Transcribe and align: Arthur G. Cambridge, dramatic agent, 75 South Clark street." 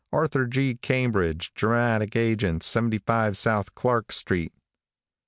Arthur 0.11 0.47
G. 0.47 0.73
Cambridge, 0.73 1.53
dramatic 1.53 2.15
agent, 2.15 2.63
75 2.63 3.37
South 3.37 3.75
Clark 3.75 4.11
street." 4.11 4.51